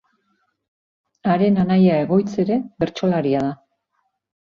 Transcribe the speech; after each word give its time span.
Haren 1.35 1.61
anaia 1.65 2.01
Egoitz 2.07 2.35
ere 2.47 2.61
bertsolaria 2.85 3.47
da. 3.49 3.57